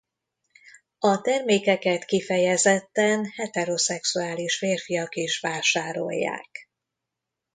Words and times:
A 0.99 1.21
termékeket 1.21 2.05
kifejezetten 2.05 3.25
heteroszexuális 3.25 4.57
férfiak 4.57 5.15
is 5.15 5.39
vásárolják. 5.39 6.69